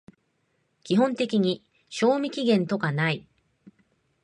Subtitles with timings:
[0.83, 3.27] 基本的に賞味期限とかない